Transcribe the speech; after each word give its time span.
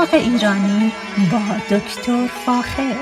باغ 0.00 0.14
ایرانی 0.14 0.92
با 1.32 1.76
دکتر 1.76 2.26
فاخر. 2.46 2.94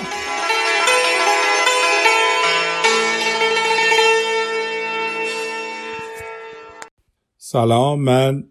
سلام 7.37 8.01
من 8.01 8.45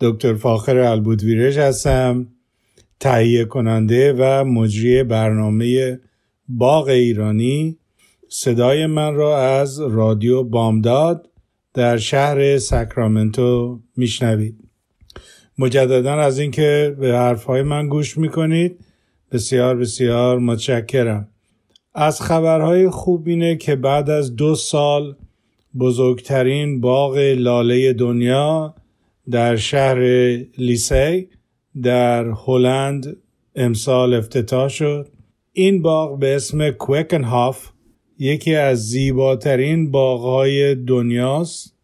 دکتر 0.00 0.34
فاخر 0.34 0.78
البودویرش 0.78 1.56
هستم 1.56 2.26
تهیه 3.00 3.44
کننده 3.44 4.14
و 4.18 4.44
مجری 4.44 5.02
برنامه 5.02 6.00
باغ 6.48 6.88
ایرانی. 6.88 7.78
صدای 8.28 8.86
من 8.86 9.14
را 9.14 9.42
از 9.42 9.80
رادیو 9.80 10.42
بامداد 10.42 11.28
در 11.74 11.96
شهر 11.96 12.58
ساکرامنتو 12.58 13.80
میشنوید. 13.96 14.71
مجددا 15.62 16.12
از 16.14 16.38
اینکه 16.38 16.96
به 17.00 17.08
حرفهای 17.08 17.62
من 17.62 17.88
گوش 17.88 18.18
می‌کنید. 18.18 18.84
بسیار 19.32 19.76
بسیار 19.76 20.38
متشکرم. 20.38 21.28
از 21.94 22.20
خبرهای 22.20 22.90
خوب 22.90 23.28
اینه 23.28 23.56
که 23.56 23.76
بعد 23.76 24.10
از 24.10 24.36
دو 24.36 24.54
سال 24.54 25.16
بزرگترین 25.78 26.80
باغ 26.80 27.16
لاله 27.16 27.92
دنیا 27.92 28.74
در 29.30 29.56
شهر 29.56 30.00
لیسی 30.58 31.28
در 31.82 32.24
هلند 32.46 33.16
امسال 33.56 34.14
افتتاح 34.14 34.68
شد. 34.68 35.08
این 35.52 35.82
باغ 35.82 36.18
به 36.18 36.36
اسم 36.36 36.70
کوکنهاف 36.70 37.68
یکی 38.18 38.54
از 38.54 38.88
زیباترین 38.88 39.90
باغهای 39.90 40.74
دنیاست 40.74 41.76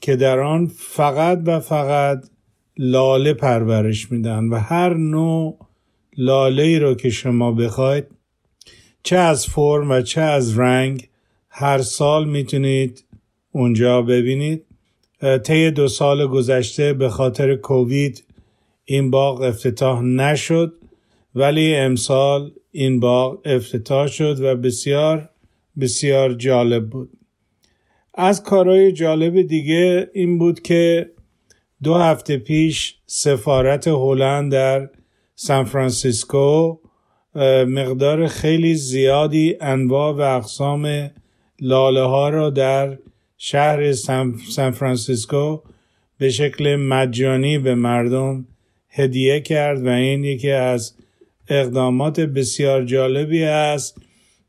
که 0.00 0.16
در 0.16 0.40
آن 0.40 0.66
فقط 0.66 1.42
و 1.44 1.60
فقط 1.60 2.24
لاله 2.78 3.34
پرورش 3.34 4.12
میدن 4.12 4.44
و 4.44 4.56
هر 4.56 4.94
نوع 4.94 5.58
لاله 6.16 6.62
ای 6.62 6.78
رو 6.78 6.94
که 6.94 7.10
شما 7.10 7.52
بخواید 7.52 8.04
چه 9.02 9.16
از 9.16 9.46
فرم 9.46 9.90
و 9.90 10.00
چه 10.00 10.20
از 10.20 10.58
رنگ 10.58 11.08
هر 11.48 11.78
سال 11.78 12.28
می‌تونید 12.28 13.04
اونجا 13.52 14.02
ببینید. 14.02 14.62
طی 15.42 15.70
دو 15.70 15.88
سال 15.88 16.26
گذشته 16.26 16.92
به 16.92 17.08
خاطر 17.08 17.54
کووید 17.54 18.24
این 18.84 19.10
باغ 19.10 19.40
افتتاح 19.40 20.02
نشد 20.02 20.74
ولی 21.34 21.74
امسال 21.74 22.52
این 22.72 23.00
باغ 23.00 23.38
افتتاح 23.44 24.06
شد 24.06 24.40
و 24.40 24.56
بسیار 24.56 25.28
بسیار 25.80 26.34
جالب 26.34 26.90
بود. 26.90 27.10
از 28.14 28.42
کارهای 28.42 28.92
جالب 28.92 29.42
دیگه 29.42 30.10
این 30.14 30.38
بود 30.38 30.62
که 30.62 31.10
دو 31.82 31.94
هفته 31.94 32.38
پیش 32.38 32.96
سفارت 33.06 33.88
هلند 33.88 34.52
در 34.52 34.90
سان 35.34 35.64
فرانسیسکو 35.64 36.78
مقدار 37.66 38.26
خیلی 38.26 38.74
زیادی 38.74 39.56
انواع 39.60 40.14
و 40.14 40.20
اقسام 40.20 41.10
لاله 41.60 42.02
ها 42.02 42.28
را 42.28 42.50
در 42.50 42.98
شهر 43.38 43.92
سان 43.92 44.70
فرانسیسکو 44.70 45.60
به 46.18 46.30
شکل 46.30 46.76
مجانی 46.76 47.58
به 47.58 47.74
مردم 47.74 48.46
هدیه 48.88 49.40
کرد 49.40 49.86
و 49.86 49.88
این 49.88 50.24
یکی 50.24 50.50
از 50.50 50.94
اقدامات 51.48 52.20
بسیار 52.20 52.84
جالبی 52.84 53.44
است 53.44 54.02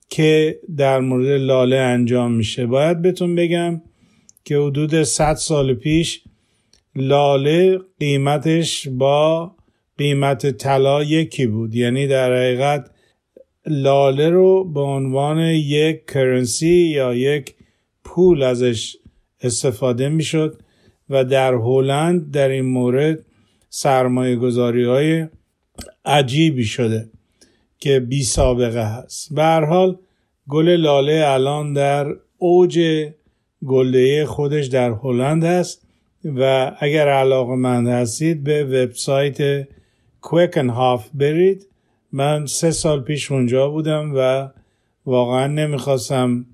که 0.09 0.59
در 0.77 0.99
مورد 0.99 1.27
لاله 1.27 1.77
انجام 1.77 2.31
میشه. 2.31 2.65
باید 2.65 3.01
بهتون 3.01 3.35
بگم 3.35 3.81
که 4.45 4.57
حدود 4.57 5.03
100 5.03 5.33
سال 5.33 5.73
پیش 5.73 6.21
لاله 6.99 7.79
قیمتش 7.99 8.87
با 8.87 9.51
قیمت 9.97 10.51
طلا 10.51 11.03
یکی 11.03 11.47
بود. 11.47 11.75
یعنی 11.75 12.07
در 12.07 12.33
حقیقت 12.33 12.91
لاله 13.65 14.29
رو 14.29 14.63
به 14.63 14.79
عنوان 14.79 15.39
یک 15.49 16.05
کرنسی 16.05 16.73
یا 16.73 17.13
یک 17.13 17.55
پول 18.03 18.43
ازش 18.43 18.97
استفاده 19.41 20.09
می‌شد 20.09 20.61
و 21.09 21.23
در 21.23 21.53
هلند 21.53 22.31
در 22.31 22.49
این 22.49 22.65
مورد 22.65 23.25
سرمایه 23.69 24.35
گذاری 24.35 24.83
های 24.83 25.27
عجیبی 26.05 26.65
شده 26.65 27.09
که 27.79 27.99
بی 27.99 28.23
سابقه 28.23 28.97
هست. 28.97 29.33
به 29.33 29.43
حال 29.43 29.97
گل 30.49 30.69
لاله 30.69 31.23
الان 31.25 31.73
در 31.73 32.07
اوج 32.37 33.05
گلدهی 33.65 34.25
خودش 34.25 34.65
در 34.65 34.91
هلند 34.91 35.43
هست. 35.43 35.86
و 36.35 36.71
اگر 36.79 37.07
علاقه 37.07 37.55
مند 37.55 37.87
هستید 37.87 38.43
به 38.43 38.63
وبسایت 38.63 39.67
هاف 40.57 41.09
برید. 41.13 41.67
من 42.11 42.45
سه 42.45 42.71
سال 42.71 43.01
پیش 43.01 43.31
اونجا 43.31 43.69
بودم 43.69 44.11
و 44.15 44.49
واقعا 45.05 45.47
نمی‌خواستم 45.47 46.45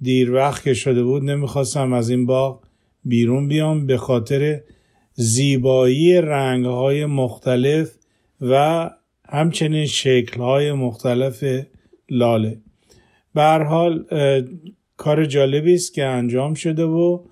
دیر 0.00 0.32
وقت 0.32 0.62
که 0.62 0.74
شده 0.74 1.02
بود 1.02 1.22
نمی‌خواستم 1.22 1.92
از 1.92 2.10
این 2.10 2.26
باغ 2.26 2.62
بیرون 3.04 3.48
بیام 3.48 3.86
به 3.86 3.96
خاطر 3.96 4.60
زیبایی 5.14 6.20
رنگهای 6.20 7.06
مختلف 7.06 7.94
و 8.40 8.90
همچنین 9.28 9.86
شکلهای 9.86 10.72
مختلف 10.72 11.44
لاله. 12.10 12.58
به 13.34 13.42
حال 13.42 14.04
کار 14.96 15.24
جالبی 15.24 15.74
است 15.74 15.94
که 15.94 16.04
انجام 16.04 16.54
شده 16.54 16.84
و 16.84 17.24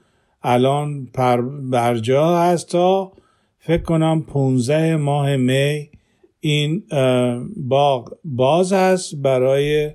الان 0.42 1.06
پر 1.14 1.40
برجا 1.70 2.38
هست 2.38 2.68
تا 2.68 3.12
فکر 3.58 3.82
کنم 3.82 4.22
15 4.22 4.96
ماه 4.96 5.36
می 5.36 5.90
این 6.40 6.82
باغ 7.56 8.14
باز 8.24 8.72
هست 8.72 9.14
برای 9.14 9.92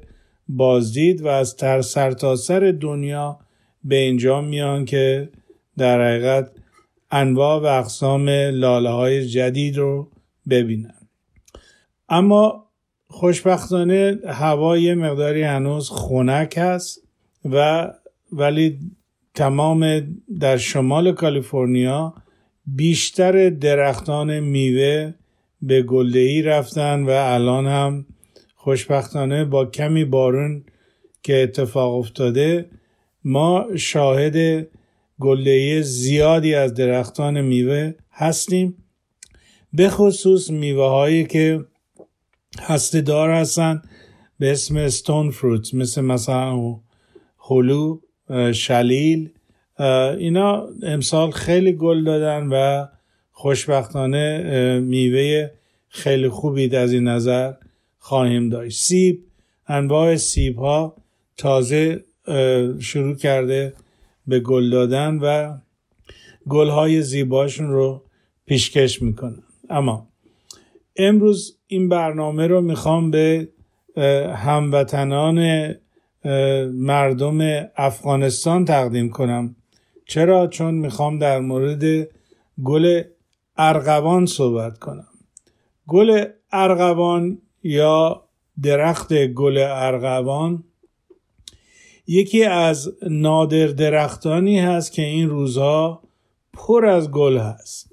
بازدید 0.47 1.22
و 1.22 1.28
از 1.28 1.56
تر 1.56 1.81
سرتاسر 1.81 2.78
دنیا 2.81 3.39
به 3.83 3.95
اینجا 3.95 4.41
میان 4.41 4.85
که 4.85 5.29
در 5.78 6.07
حقیقت 6.07 6.51
انواع 7.12 7.62
و 7.62 7.66
اقسام 7.66 8.29
لاله 8.29 8.89
های 8.89 9.27
جدید 9.27 9.77
رو 9.77 10.12
ببینن. 10.50 11.07
اما 12.09 12.66
خوشبختانه 13.07 14.17
هوا 14.27 14.77
یه 14.77 14.95
مقداری 14.95 15.44
هنوز 15.44 15.89
خنک 15.89 16.53
هست 16.57 17.01
و 17.45 17.88
ولی 18.31 18.79
تمام 19.35 20.07
در 20.40 20.57
شمال 20.57 21.12
کالیفرنیا 21.12 22.13
بیشتر 22.66 23.50
درختان 23.50 24.40
میوه 24.40 25.13
به 25.62 25.81
گلدهی 25.84 26.41
رفتن 26.41 27.03
و 27.03 27.09
الان 27.09 27.68
هم 27.68 28.06
خوشبختانه 28.56 29.45
با 29.45 29.66
کمی 29.66 30.06
بارون 30.06 30.63
که 31.24 31.44
اتفاق 31.44 31.95
افتاده 31.95 32.69
ما 33.24 33.66
شاهد 33.75 34.68
گلدهی 35.19 35.84
زیادی 35.84 36.56
از 36.56 36.74
درختان 36.74 37.41
میوه 37.41 37.94
هستیم. 38.12 38.78
به 39.74 39.90
خصوص 39.90 40.50
میوه 40.50 40.90
هایی 40.90 41.25
که 41.25 41.66
هسته 42.59 43.01
دار 43.01 43.29
هستن 43.29 43.81
به 44.40 44.51
اسم 44.51 44.90
ستون 44.90 45.31
فروت 45.31 45.74
مثل 45.74 46.01
مثلا 46.01 46.79
هلو 47.40 48.00
شلیل. 48.53 49.30
اینا 50.18 50.68
امسال 50.84 51.31
خیلی 51.31 51.74
گل 51.74 52.03
دادن 52.03 52.47
و 52.47 52.86
خوشبختانه 53.31 54.80
میوه 54.80 55.50
خیلی 55.90 56.30
خوبی 56.30 56.75
از 56.75 56.94
این 56.94 57.08
نظر 57.08 57.53
خواهیم 58.00 58.50
داشت. 58.50 58.78
سیب 58.78 59.24
انواع 59.68 60.16
سیب 60.16 60.58
ها 60.58 60.96
تازه 61.38 62.03
شروع 62.80 63.16
کرده 63.16 63.74
به 64.28 64.40
گل 64.40 64.69
دادن 64.69 65.19
و 65.22 65.57
گل 66.50 66.68
های 66.68 67.01
زیباشون 67.01 67.69
رو 67.69 68.01
پیشکش 68.45 69.01
می‌کنن. 69.01 69.44
اما 69.69 70.07
امروز 70.95 71.57
این 71.68 71.89
برنامه 71.89 72.48
رو 72.48 72.62
می‌خوام 72.62 73.12
به 73.12 73.48
هموطنان 74.36 75.39
مردم 76.72 77.68
افغانستان 77.75 78.66
تقدیم 78.66 79.10
کنم. 79.10 79.56
چرا؟ 80.06 80.48
چون 80.48 80.74
می‌خوام 80.74 81.19
در 81.19 81.39
مورد 81.39 82.07
گل 82.63 83.01
ارغوان 83.57 84.25
صحبت 84.25 84.80
کنم. 84.80 85.07
گل 85.88 86.25
ارغوان 86.51 87.42
یا 87.63 88.24
درخت 88.62 89.13
گل 89.13 89.57
ارغوان 89.69 90.63
یکی 92.07 92.44
از 92.44 92.94
نادر 93.10 93.68
درختانی 93.68 94.60
هست 94.60 94.92
که 94.92 95.01
این 95.01 95.30
روزها 95.30 96.01
پر 96.54 96.86
از 96.86 97.12
گل 97.12 97.38
هست. 97.38 97.92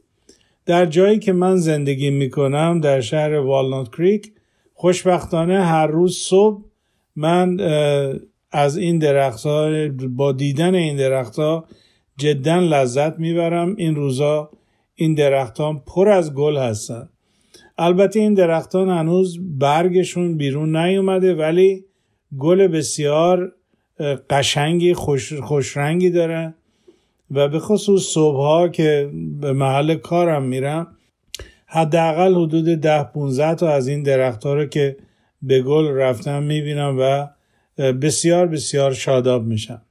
در 0.67 0.87
جایی 0.87 1.19
که 1.19 1.33
من 1.33 1.57
زندگی 1.57 2.11
می‌کنم 2.11 2.81
در 2.81 3.01
شهر 3.01 3.35
والنات 3.35 3.97
کریک 3.97 4.33
خوشبختانه 4.75 5.65
هر 5.65 5.87
روز 5.87 6.17
صبح 6.17 6.72
من 7.17 7.61
از 8.53 8.77
این 8.77 8.99
درخت 8.99 9.47
ها 9.47 9.89
با 10.09 10.33
دیدن 10.33 10.75
این 10.75 10.97
درخت 10.97 11.37
ها 11.37 11.65
جدا 12.17 12.59
لذت 12.59 13.19
می‌برم. 13.19 13.75
این 13.79 13.95
روزا 13.95 14.51
این 14.95 15.15
درختان 15.15 15.83
پر 15.87 16.09
از 16.09 16.35
گل 16.35 16.57
هستن. 16.57 17.09
البته 17.79 18.21
این 18.21 18.35
درختان 18.35 18.89
هنوز 18.89 19.39
برگشون 19.59 20.37
بیرون 20.37 20.77
نیومده 20.77 21.35
ولی 21.35 21.85
گل 22.39 22.67
بسیار 22.67 23.53
قشنگی 24.31 24.95
خوش, 24.95 25.33
خوش 25.33 25.77
رنگی 25.77 26.11
داره. 26.11 26.55
و 27.31 27.49
به 27.49 27.59
خصوص 27.59 28.03
صبح 28.03 28.71
که 28.71 29.11
به 29.41 29.53
محل 29.53 29.95
کارم 29.95 30.43
میرم 30.43 30.87
حداقل 31.67 32.35
حدود 32.35 32.65
ده 32.65 33.03
15 33.03 33.55
تا 33.55 33.69
از 33.69 33.89
این 33.89 34.03
درختها 34.03 34.55
رو 34.55 34.67
که 34.67 34.97
به 35.43 35.63
گل 35.63 35.89
رفتم 35.89 36.43
می‌بینم 36.43 36.97
و 37.01 37.29
بسیار 37.93 38.47
بسیار 38.47 38.93
شاداب 38.93 39.45
میشم. 39.45 39.83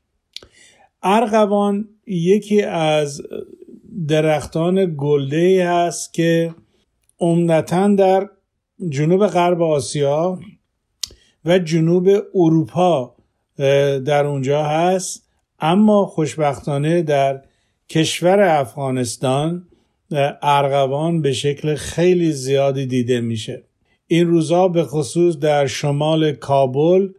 ارغوان 1.04 1.90
یکی 2.08 2.62
از 2.62 3.22
درختان 4.08 4.96
گلده 4.98 5.70
هست 5.70 6.14
که 6.14 6.56
عمدتا 7.20 7.96
در 7.96 8.30
جنوب 8.90 9.28
غرب 9.28 9.62
آسیا 9.62 10.40
و 11.46 11.60
جنوب 11.60 12.10
اروپا 12.36 13.16
در 14.06 14.26
اونجا 14.26 14.64
هست. 14.64 15.28
اما 15.60 16.06
خوشبختانه 16.06 17.02
در 17.02 17.42
کشور 17.90 18.40
افغانستان 18.40 19.68
ارغوان 20.42 21.22
به 21.22 21.34
شکل 21.34 21.76
خیلی 21.76 22.32
زیادی 22.32 22.86
دیده 22.86 23.22
میشه. 23.22 23.64
این 24.12 24.28
روزا 24.28 24.68
به 24.68 24.84
خصوص 24.84 25.38
در 25.38 25.68
شمال 25.68 26.32
کابل 26.32 27.10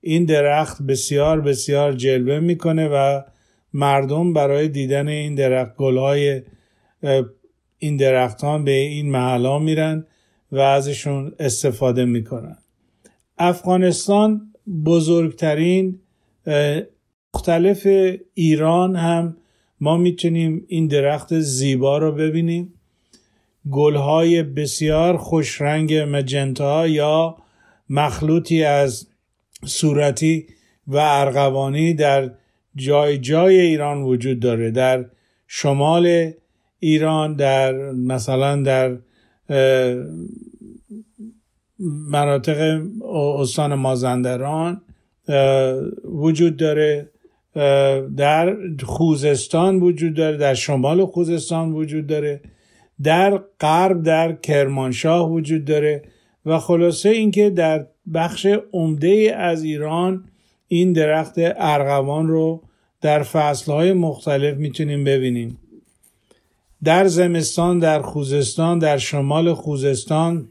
این 0.00 0.24
درخت 0.24 0.82
بسیار 0.82 1.40
بسیار 1.40 1.92
جلوه 1.92 2.40
می‌کنه 2.40 2.88
و 2.88 3.22
مردم 3.72 4.32
برای 4.32 4.68
دیدن 4.68 5.08
این 5.08 5.34
درخت 5.34 5.76
گلهای 5.76 6.42
این 7.78 7.96
درختان 7.96 8.64
به 8.64 8.70
این 8.70 9.10
محلا 9.10 9.58
میرن 9.58 10.06
و 10.52 10.58
ازشون 10.58 11.32
استفاده 11.38 12.04
می‌کنن. 12.04 12.58
افغانستان 13.38 14.52
بزرگترین 14.84 16.00
مختلف 17.34 17.86
ایران 18.34 18.96
هم 18.96 19.36
ما 19.80 19.96
می‌تونیم 19.96 20.64
این 20.68 20.86
درخت 20.86 21.40
زیبا 21.40 21.98
رو 21.98 22.12
ببینیم. 22.12 22.74
گلهای 23.70 24.42
بسیار 24.42 25.16
خوش 25.16 25.60
رنگ 25.60 25.94
مجنتا 25.94 26.86
یا 26.86 27.36
مخلوطی 27.88 28.64
از 28.64 29.06
صورتی 29.64 30.46
و 30.86 30.96
ارغوانی 30.96 31.94
در 31.94 32.30
جای 32.76 33.18
جای 33.18 33.60
ایران 33.60 34.02
وجود 34.02 34.40
داره. 34.40 34.70
در 34.70 35.04
شمال 35.46 36.32
ایران 36.78 37.36
در 37.36 37.92
مثلا 37.92 38.62
در 38.62 38.98
مناطق 42.10 42.82
استان 43.38 43.74
مازندران 43.74 44.80
وجود 46.04 46.56
داره. 46.56 47.08
در 48.16 48.56
خوزستان 48.84 49.80
وجود 49.80 50.14
داره 50.14 50.36
در 50.36 50.54
شمال 50.54 51.06
خوزستان 51.06 51.72
وجود 51.72 52.06
داره. 52.06 52.40
در 53.02 53.42
غرب 53.60 54.02
در 54.02 54.32
کرمانشاه 54.32 55.30
وجود 55.30 55.64
داره 55.64 56.02
و 56.46 56.58
خلاصه 56.58 57.08
اینکه 57.08 57.50
در 57.50 57.86
بخش 58.14 58.46
عمده 58.72 59.34
از 59.36 59.64
ایران 59.64 60.24
این 60.68 60.92
درخت 60.92 61.34
ارغوان 61.38 62.28
رو 62.28 62.62
در 63.00 63.22
فصلهای 63.22 63.92
مختلف 63.92 64.56
می‌تونیم 64.56 65.04
ببینیم. 65.04 65.58
در 66.84 67.06
زمستان 67.06 67.78
در 67.78 68.02
خوزستان 68.02 68.78
در 68.78 68.98
شمال 68.98 69.54
خوزستان 69.54 70.48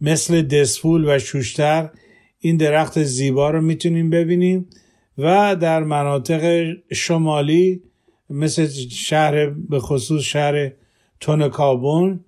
مثل 0.00 0.42
دسفول 0.42 1.04
و 1.08 1.18
شوشتر 1.18 1.90
این 2.38 2.56
درخت 2.56 3.02
زیبا 3.02 3.50
رو 3.50 3.60
می‌تونیم 3.60 4.10
ببینیم 4.10 4.66
و 5.18 5.56
در 5.56 5.82
مناطق 5.82 6.72
شمالی 6.92 7.82
مثل 8.30 8.68
شهر 8.90 9.46
به 9.46 9.78
خصوص 9.80 10.22
شهر 10.22 10.72
تونکابون 11.20 12.24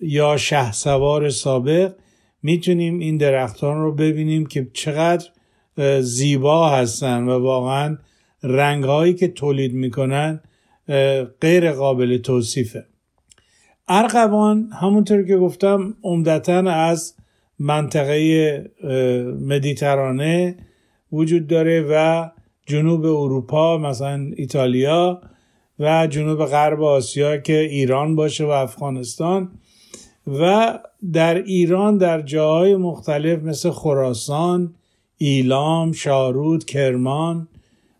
یا 0.00 0.36
شه 0.36 0.72
سوار 0.72 1.30
سابق. 1.30 1.92
می‌تونیم 2.42 2.98
این 2.98 3.16
درختان 3.16 3.80
رو 3.80 3.94
ببینیم 3.94 4.46
که 4.46 4.70
چقدر 4.72 5.26
زیبا 6.00 6.70
هستن 6.70 7.22
و 7.22 7.38
واقعا 7.38 7.98
رنگ 8.42 8.84
هایی 8.84 9.14
که 9.14 9.28
تولید 9.28 9.74
می‌کنن 9.74 10.40
غیر 11.40 11.72
قابل 11.72 12.18
توصیفه. 12.18 12.84
ارغوان 13.88 14.70
همونطور 14.80 15.22
که 15.22 15.36
گفتم 15.36 15.94
عمدتا 16.02 16.70
از 16.70 17.14
منطقه 17.58 18.70
مدیترانه 19.40 20.56
وجود 21.12 21.46
داره 21.46 21.86
و 21.90 22.28
جنوب 22.66 23.04
اروپا 23.04 23.78
مثلا 23.78 24.30
ایتالیا. 24.36 25.20
و 25.82 26.06
جنوب 26.06 26.44
غرب 26.44 26.82
آسیا 26.82 27.36
که 27.36 27.58
ایران 27.58 28.16
باشه 28.16 28.44
و 28.44 28.48
افغانستان. 28.48 29.50
و 30.26 30.78
در 31.12 31.42
ایران 31.42 31.98
در 31.98 32.20
جاهای 32.20 32.76
مختلف 32.76 33.42
مثل 33.42 33.70
خراسان، 33.70 34.74
ایلام، 35.16 35.92
شارود، 35.92 36.64
کرمان، 36.64 37.48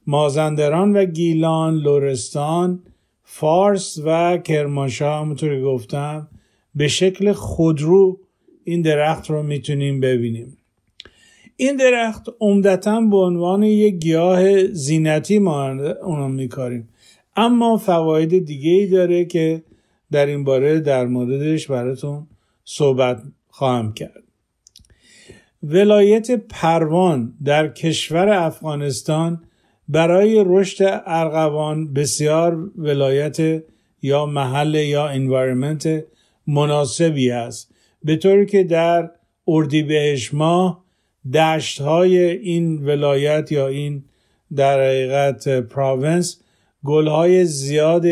مازندران 0.07 0.97
و 0.97 1.05
گیلان، 1.05 1.75
لورستان، 1.75 2.83
فارس 3.25 3.99
و 4.05 4.39
کرمانشاه 4.39 5.21
همونطور 5.21 5.63
گفتم 5.63 6.29
به 6.75 6.89
شکل 6.89 7.33
خودرو 7.33 8.19
این 8.65 8.83
درخت 8.83 9.31
رو 9.31 9.43
می‌تونیم 9.43 10.01
ببینیم. 10.01 10.57
این 11.57 11.77
درخت 11.77 12.29
عمدتا 12.41 13.01
به 13.01 13.17
عنوان 13.17 13.63
یک 13.63 13.95
گیاه 13.95 14.67
زینتی 14.67 15.39
ما 15.39 15.69
اونو 16.05 16.29
میکاریم. 16.29 16.89
اما 17.37 17.77
فواید 17.77 18.45
دیگه 18.45 18.71
ای 18.71 18.87
داره 18.87 19.25
که 19.25 19.63
در 20.11 20.27
این 20.27 20.45
باره 20.45 20.81
در 20.81 21.07
موردش 21.07 21.67
براتون 21.67 22.27
صحبت 22.65 23.23
خواهم 23.49 23.93
کرد. 23.93 24.23
ولایت 25.63 26.31
پروان 26.31 27.35
در 27.45 27.69
کشور 27.69 28.29
افغانستان 28.29 29.43
برای 29.89 30.45
رشد 30.47 31.03
ارغوان 31.07 31.93
بسیار 31.93 32.71
ولایت 32.77 33.63
یا 34.03 34.27
محل 34.27 34.75
یا 34.75 35.09
انوایرمنت 35.09 36.05
مناسبی 36.47 37.31
است. 37.31 37.75
به 38.05 38.17
طوری 38.17 38.47
که 38.47 38.65
در 38.65 39.11
اردیبهشت 39.49 40.35
ماه 40.35 40.85
دشت 41.35 41.81
های 41.81 42.19
این 42.19 42.85
ولایت 42.85 43.53
یا 43.53 43.69
این 43.69 44.05
در 44.57 44.81
حقیقت 44.81 45.49
پراونس 45.49 46.42
گل 46.85 47.07
های 47.07 47.45
زیاد 47.45 48.05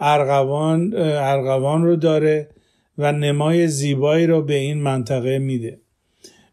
ارغوان 0.00 0.94
ارغوان 0.96 1.84
رو 1.84 1.96
داره 1.96 2.48
و 2.98 3.12
نمای 3.12 3.68
زیبایی 3.68 4.26
رو 4.26 4.42
به 4.42 4.54
این 4.54 4.78
منطقه 4.82 5.38
میده. 5.38 5.80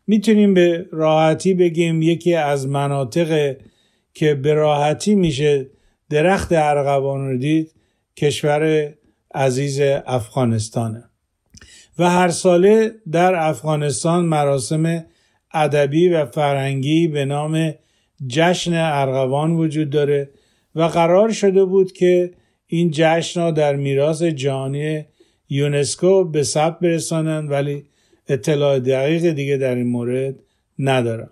می‌تونیم 0.07 0.53
به 0.53 0.85
راحتی 0.91 1.53
بگیم 1.53 2.01
یکی 2.01 2.35
از 2.35 2.67
مناطق 2.67 3.55
که 4.13 4.35
به 4.35 4.53
راحتی 4.53 5.15
میشه 5.15 5.69
درخت 6.09 6.51
ارغوان 6.51 7.29
رو 7.29 7.37
دید 7.37 7.71
کشور 8.17 8.93
عزیز 9.35 9.81
افغانستانه. 10.05 11.03
و 11.99 12.09
هر 12.09 12.29
ساله 12.29 12.91
در 13.11 13.35
افغانستان 13.35 14.25
مراسم 14.25 15.05
ادبی 15.53 16.09
و 16.09 16.25
فرهنگی 16.25 17.07
به 17.07 17.25
نام 17.25 17.73
جشن 18.27 18.73
ارغوان 18.73 19.51
وجود 19.51 19.89
داره. 19.89 20.29
و 20.75 20.83
قرار 20.83 21.31
شده 21.31 21.65
بود 21.65 21.91
که 21.91 22.31
این 22.67 22.91
جشن 22.93 23.53
در 23.53 23.75
میراث 23.75 24.23
جهانی 24.23 25.05
یونسکو 25.49 26.23
به 26.23 26.43
ثبت 26.43 26.79
برسانند 26.79 27.51
ولی 27.51 27.85
اطلاع 28.27 28.79
دقیق 28.79 29.31
دیگه 29.31 29.57
در 29.57 29.75
این 29.75 29.87
مورد 29.87 30.35
ندارم. 30.79 31.29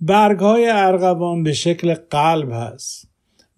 برگ 0.00 0.38
های 0.38 0.66
ارغوان 0.68 1.42
به 1.42 1.52
شکل 1.52 1.94
قلب 1.94 2.48
هست 2.52 3.08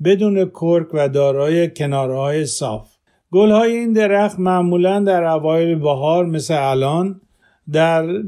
بدون 0.05 0.45
کرک 0.45 0.89
و 0.93 1.09
دارای 1.09 1.71
کنارهای 1.71 2.47
صاف. 2.47 2.89
گل 3.33 3.51
های 3.51 3.77
این 3.77 3.93
درخت 3.93 4.39
معمولا 4.39 5.01
در 5.01 5.25
اوایل 5.25 5.75
بهار 5.75 6.27
مثل 6.27 6.55
الان 6.59 7.21
در 7.73 8.23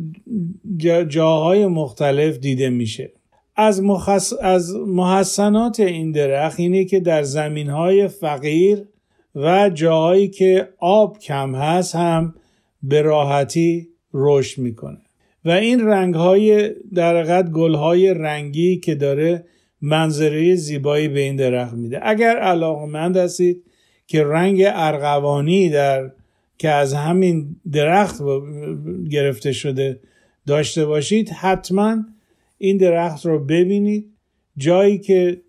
جاهای 1.09 1.67
مختلف 1.67 2.39
دیده 2.39 2.71
میشه. 2.71 3.13
از, 3.59 3.83
مخص... 3.83 4.33
از 4.41 4.77
محسنات 4.77 5.81
این 5.81 6.13
درخت 6.13 6.61
اینه 6.61 6.85
که 6.85 7.01
در 7.01 7.23
زمین 7.23 7.71
های 7.71 8.09
فقیر 8.09 8.85
و 9.35 9.71
جاهایی 9.71 10.29
که 10.29 10.69
آب 10.79 11.19
کم 11.19 11.55
هست 11.55 11.97
هم 11.97 12.35
به 12.83 13.03
راحتی 13.03 13.89
رشد 14.15 14.63
می‌کنه. 14.63 14.99
و 15.45 15.51
این 15.51 15.87
رنگ 15.87 16.15
های 16.15 16.71
در 16.95 17.43
گل 17.43 17.75
های 17.75 18.15
رنگی 18.15 18.77
که 18.77 18.95
داره 18.95 19.45
منظره 19.81 20.55
زیبایی 20.55 21.09
به 21.09 21.21
این 21.21 21.37
درخت 21.37 21.75
میده. 21.75 22.01
اگر 22.03 22.37
علاقمند 22.37 23.17
هستید 23.17 23.65
که 24.07 24.25
رنگ 24.25 24.63
ارغوانی 24.67 25.71
در 25.71 26.11
که 26.59 26.69
از 26.69 26.95
همین 26.95 27.57
درخت 27.73 28.23
گرفته 29.11 29.53
شده 29.53 30.01
داشته 30.47 30.87
باشید 30.87 31.29
حتما 31.29 31.97
این 32.59 32.77
درخت 32.77 33.27
رو 33.27 33.45
ببینید. 33.45 34.07
جایی 34.57 34.99
که 34.99 35.41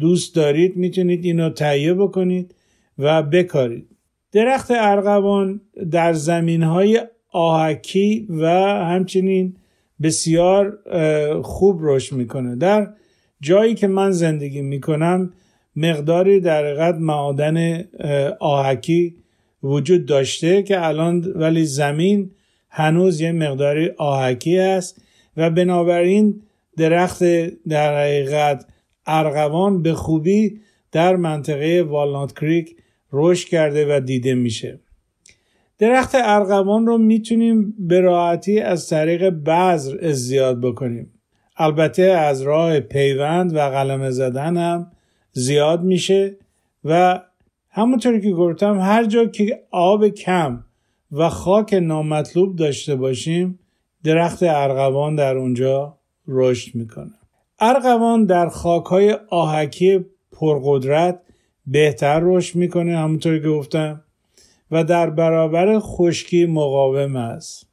دوست 0.00 0.34
دارید 0.34 0.76
می‌تونید 0.76 1.24
اینو 1.24 1.50
تهیه 1.50 1.94
بکنید 1.94 2.54
و 2.98 3.22
بکارید. 3.22 3.86
درخت 4.32 4.70
ارغوان 4.70 5.60
در 5.90 6.12
زمین 6.12 6.62
های 6.62 7.00
آهکی 7.32 8.26
و 8.30 8.46
همچنین 8.84 9.56
بسیار 10.02 10.78
خوب 11.42 11.78
رشد 11.82 12.16
می‌کنه. 12.16 12.56
در 12.56 12.88
جایی 13.40 13.74
که 13.74 13.86
من 13.86 14.10
زندگی 14.10 14.60
می‌کنم 14.60 15.32
مقداری 15.76 16.40
در 16.40 16.64
حقیقت 16.64 16.94
معادن 16.94 17.84
آهکی 18.40 19.16
وجود 19.62 20.06
داشته 20.06 20.62
که 20.62 20.86
الان 20.86 21.32
ولی 21.34 21.64
زمین 21.64 22.30
هنوز 22.70 23.20
یه 23.20 23.32
مقداری 23.32 23.90
آهکی 23.96 24.58
است 24.58 25.02
و 25.38 25.50
بنابراین 25.50 26.42
درخت 26.76 27.22
در 27.68 28.00
حقیقت 28.00 28.66
ارغوان 29.06 29.82
به 29.82 29.94
خوبی 29.94 30.60
در 30.92 31.16
منطقه 31.16 31.82
والنات 31.82 32.38
کریک 32.38 32.76
رشد 33.12 33.48
کرده 33.48 33.96
و 33.96 34.00
دیده 34.00 34.34
میشه. 34.34 34.80
درخت 35.78 36.14
ارغوان 36.14 36.86
رو 36.86 36.98
می‌تونیم 36.98 37.74
به 37.78 38.00
راحتی 38.00 38.60
از 38.60 38.88
طریق 38.88 39.28
بذر 39.28 39.96
ازدیاد 40.02 40.60
بکنیم. 40.60 41.12
البته 41.56 42.02
از 42.02 42.42
راه 42.42 42.80
پیوند 42.80 43.54
و 43.54 43.58
قلم 43.58 44.10
زدن 44.10 44.56
هم 44.56 44.90
زیاد 45.32 45.82
میشه 45.82 46.36
و 46.84 47.20
همونطوری 47.70 48.20
که 48.20 48.30
گفتم 48.30 48.80
هر 48.80 49.04
جا 49.04 49.26
که 49.26 49.62
آب 49.70 50.08
کم 50.08 50.64
و 51.12 51.28
خاک 51.28 51.74
نامطلوب 51.74 52.56
داشته 52.56 52.96
باشیم 52.96 53.58
درخت 54.04 54.42
ارغوان 54.42 55.16
در 55.16 55.36
اونجا 55.36 55.98
رشد 56.26 56.74
می‌کنه. 56.74 57.14
ارغوان 57.60 58.24
در 58.24 58.48
خاکهای 58.48 59.16
آهکی 59.30 60.04
پرقدرت 60.32 61.20
بهتر 61.66 62.20
رشد 62.22 62.56
می‌کنه 62.56 62.98
همونطوری 62.98 63.40
که 63.40 63.48
گفتم 63.48 64.04
و 64.70 64.84
در 64.84 65.10
برابر 65.10 65.78
خشکی 65.78 66.46
مقاوم 66.46 67.16
است. 67.16 67.66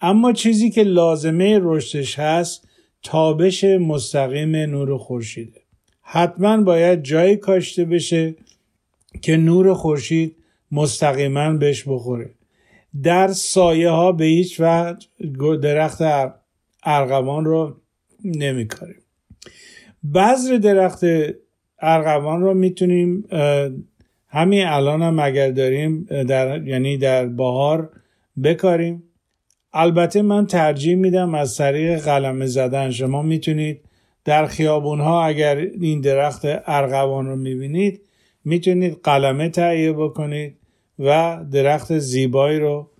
اما 0.00 0.32
چیزی 0.32 0.70
که 0.70 0.82
لازمه 0.82 1.58
رشدش 1.62 2.18
هست 2.18 2.68
تابش 3.02 3.64
مستقیم 3.64 4.56
نور 4.56 4.98
خورشیده. 4.98 5.60
حتما 6.02 6.62
باید 6.62 7.02
جایی 7.02 7.36
کاشته 7.36 7.84
بشه 7.84 8.34
که 9.22 9.36
نور 9.36 9.74
خورشید 9.74 10.36
مستقیما 10.72 11.52
بهش 11.52 11.84
بخوره. 11.88 12.34
در 13.02 13.28
سایه 13.28 13.90
ها 13.90 14.12
به 14.12 14.24
هیچ 14.24 14.60
وقت 14.60 14.98
درخت 15.62 16.02
ارغوان 16.84 17.44
رو 17.44 17.76
نمیکاریم. 18.24 19.02
بذر 20.14 20.56
درخت 20.56 21.04
ارغوان 21.80 22.42
رو 22.42 22.54
می‌تونیم 22.54 23.24
همین 24.28 24.66
الان 24.66 25.02
هم 25.02 25.18
اگر 25.18 25.50
داریم 25.50 26.04
در 26.04 26.66
یعنی 26.66 26.98
در 26.98 27.26
بهار 27.26 27.90
بکاریم. 28.42 29.02
البته 29.72 30.22
من 30.22 30.46
ترجیح 30.46 30.94
میدم 30.94 31.34
از 31.34 31.56
طریق 31.56 32.04
قلمه 32.04 32.46
زدن 32.46 32.90
شما 32.90 33.22
می‌تونید 33.22 33.80
در 34.24 34.46
خیابون 34.46 35.00
ها 35.00 35.24
اگر 35.24 35.56
این 35.56 36.00
درخت 36.00 36.42
ارغوان 36.44 37.26
رو 37.26 37.36
می‌بینید 37.36 38.00
می‌تونید 38.44 39.00
قلمه 39.02 39.48
تهیه 39.48 39.92
بکنید. 39.92 40.56
و 41.00 41.40
درخت 41.52 41.98
زیبایی 41.98 42.58
رو 42.58 42.90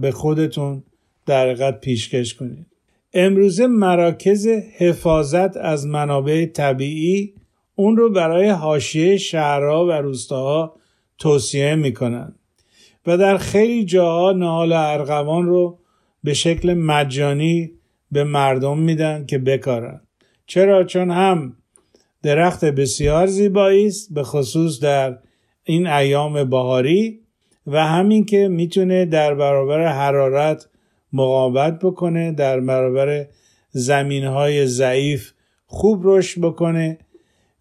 به 0.00 0.10
خودتون 0.10 0.82
در 1.26 1.42
حقیقت 1.42 1.80
پیشکش 1.80 2.34
کنید. 2.34 2.66
امروزه 3.14 3.66
مراکز 3.66 4.46
حفاظت 4.78 5.56
از 5.56 5.86
منابع 5.86 6.46
طبیعی 6.46 7.34
اون 7.74 7.96
رو 7.96 8.12
برای 8.12 8.48
حاشیه 8.48 9.16
شهرها 9.16 9.86
و 9.86 9.90
روستاها 9.90 10.76
توصیه 11.18 11.74
می‌کنند 11.74 12.38
و 13.06 13.16
در 13.16 13.36
خیلی 13.36 13.84
جاها 13.84 14.32
نهال 14.32 14.72
ارغوان 14.72 15.46
رو 15.46 15.78
به 16.24 16.34
شکل 16.34 16.74
مجانی 16.74 17.72
به 18.12 18.24
مردم 18.24 18.78
میدن 18.78 19.26
که 19.26 19.38
بکارن. 19.38 20.00
چرا؟ 20.46 20.84
چون 20.84 21.10
هم 21.10 21.56
درخت 22.22 22.64
بسیار 22.64 23.26
زیبایی 23.26 23.86
است 23.86 24.14
به 24.14 24.22
خصوص 24.22 24.80
در 24.80 25.18
این 25.64 25.86
ایام 25.86 26.44
بهاری 26.44 27.19
و 27.70 27.86
همین 27.86 28.24
که 28.24 28.48
می‌تونه 28.48 29.04
در 29.04 29.34
برابر 29.34 29.86
حرارت 29.86 30.68
مقاومت 31.12 31.78
بکنه 31.78 32.32
در 32.32 32.60
برابر 32.60 33.26
زمین 33.70 34.24
های 34.24 34.66
ضعیف 34.66 35.32
خوب 35.66 36.00
رشد 36.04 36.40
بکنه 36.40 36.98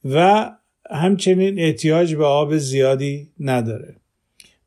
و 0.05 0.49
همچنین 0.91 1.59
احتیاج 1.59 2.15
به 2.15 2.25
آب 2.25 2.57
زیادی 2.57 3.27
نداره. 3.39 3.95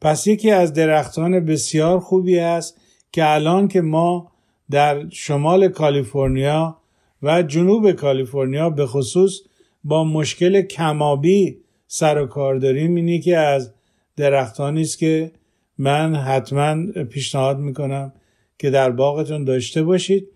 پس 0.01 0.27
یکی 0.27 0.51
از 0.51 0.73
درختان 0.73 1.41
بسیار 1.41 2.01
خوبی 2.01 2.39
است 2.39 2.81
که 3.13 3.31
الان 3.31 3.69
که 3.69 3.81
ما 3.81 4.33
در 4.71 5.09
شمال 5.11 5.69
کالیفرنیا 5.69 6.77
و 7.23 7.43
جنوب 7.43 7.93
کالیفرنیا 7.93 8.71
به 8.71 8.87
خصوص 8.87 9.41
با 9.85 10.05
مشکل 10.05 10.63
کمابی 10.63 11.59
سر 11.87 12.23
و 12.23 12.27
کار 12.27 12.55
داریم 12.55 12.95
اینی 12.95 13.21
که 13.21 13.37
از 13.37 13.73
درختانی 14.16 14.83
است 14.83 14.99
که 14.99 15.33
من 15.78 16.14
حتما 16.14 16.92
پیشنهاد 17.11 17.59
می‌کنم 17.59 18.12
که 18.59 18.71
در 18.71 18.90
باغتون 18.90 19.45
داشته 19.45 19.83
باشید 19.83 20.28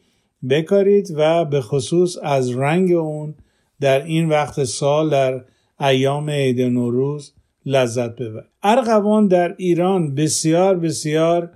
بکارید 0.50 1.08
و 1.16 1.44
به 1.44 1.60
خصوص 1.60 2.16
از 2.22 2.50
رنگ 2.50 2.92
اون 2.92 3.34
در 3.80 4.04
این 4.04 4.28
وقت 4.28 4.64
سال 4.64 5.10
در 5.10 5.44
ایام 5.80 6.30
عید 6.30 6.60
نوروز 6.60 7.34
لذت 7.66 8.10
ببرید. 8.10 8.48
ارغوان 8.62 9.26
در 9.26 9.54
ایران 9.58 10.14
بسیار 10.14 10.78
بسیار 10.78 11.50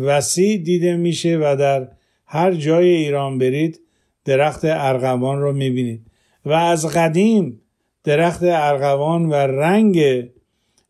وسیع 0.00 0.56
دیده 0.56 0.96
میشه 0.96 1.38
و 1.38 1.56
در 1.58 1.88
هر 2.26 2.52
جای 2.52 2.88
ایران 2.88 3.38
برید 3.38 3.80
درخت 4.24 4.60
ارغوان 4.64 5.40
رو 5.40 5.52
می‌بینید. 5.52 6.06
و 6.44 6.52
از 6.52 6.86
قدیم 6.86 7.60
درخت 8.04 8.42
ارغوان 8.42 9.26
و 9.26 9.34
رنگ 9.34 9.98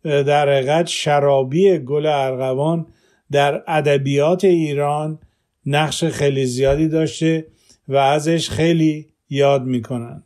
در 0.08 0.48
حقیقت 0.48 0.86
شرابی 0.86 1.78
گل 1.78 2.06
ارغوان 2.06 2.86
در 3.30 3.62
ادبیات 3.66 4.44
ایران 4.44 5.18
نقش 5.66 6.04
خیلی 6.04 6.46
زیادی 6.46 6.88
داشته 6.88 7.46
و 7.88 7.96
ازش 7.96 8.50
خیلی 8.50 9.06
یاد 9.30 9.64
می‌کنن. 9.64 10.22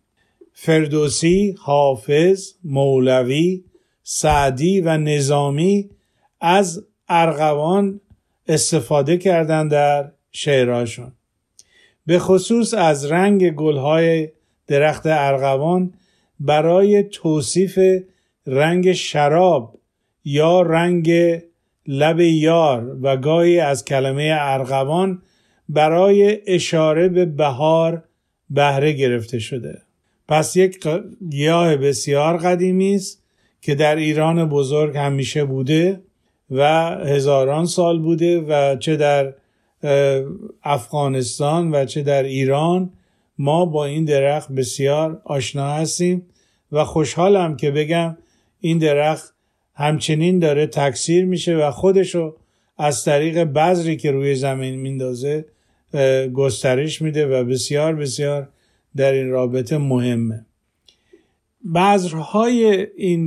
فردوسی، 0.53 1.55
حافظ، 1.59 2.53
مولوی، 2.65 3.65
سعدی 4.03 4.81
و 4.81 4.97
نظامی 4.97 5.91
از 6.41 6.85
ارغوان 7.09 8.01
استفاده 8.49 9.17
کردن 9.17 9.69
در 9.69 10.13
شعرهاشون. 10.33 11.13
به 12.07 12.19
خصوص 12.19 12.75
از 12.75 13.05
رنگ 13.05 13.51
گلهای 13.51 14.29
درخت 14.67 15.03
ارغوان 15.07 15.95
برای 16.41 17.03
توصیف 17.03 17.79
رنگ 18.47 18.93
شراب 18.93 19.79
یا 20.25 20.63
رنگ 20.63 21.13
لب 21.87 22.21
یار 22.21 22.97
و 23.03 23.17
گاهی 23.17 23.61
از 23.61 23.85
کلمه 23.85 24.37
ارغوان 24.39 25.23
برای 25.69 26.39
اشاره 26.47 27.09
به 27.09 27.25
بهار 27.25 28.05
بهره 28.51 28.93
گرفته 28.93 29.39
شده. 29.39 29.83
پس 30.29 30.57
یک 30.57 30.89
گیاه 31.31 31.77
بسیار 31.77 32.37
قدیمی 32.37 32.95
است 32.95 33.23
که 33.61 33.75
در 33.75 33.97
ایران 33.97 34.49
بزرگ 34.49 34.97
همیشه 34.97 35.45
بوده 35.45 36.01
و 36.51 36.91
هزاران 37.05 37.67
سال 37.67 37.99
بوده 37.99 38.41
و 38.41 38.77
چه 38.77 38.97
در 38.97 39.35
افغانستان 40.63 41.75
و 41.75 41.85
چه 41.85 42.03
در 42.03 42.23
ایران 42.23 42.93
ما 43.39 43.65
با 43.65 43.85
این 43.85 44.05
درخت 44.05 44.53
بسیار 44.53 45.21
آشنا 45.25 45.71
هستیم 45.71 46.27
و 46.73 46.85
خوشحالم 46.85 47.57
که 47.57 47.71
بگم 47.71 48.17
این 48.63 48.79
درخت 48.79 49.35
همچنین 49.75 50.39
داره 50.39 50.67
تکثیر 50.67 51.25
میشه 51.25 51.57
و 51.57 51.71
خودشو 51.71 52.37
از 52.79 53.05
طریق 53.05 53.39
بذری 53.39 53.97
که 53.97 54.11
روی 54.11 54.35
زمین 54.35 54.75
میندازه 54.75 55.45
گسترش 56.35 57.03
میده 57.03 57.27
و 57.27 57.45
بسیار 57.45 57.95
بسیار 57.95 58.49
در 58.97 59.13
این 59.13 59.31
رابطه 59.31 59.79
مهمه. 59.79 60.47
بذرهای 61.75 62.87
این 62.97 63.25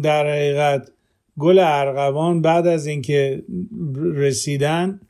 در 0.00 0.26
حقیقت 0.26 0.90
گل 1.38 1.58
ارغوان 1.58 2.42
بعد 2.42 2.66
از 2.66 2.86
اینکه 2.86 3.42
رسیدن 3.96 5.00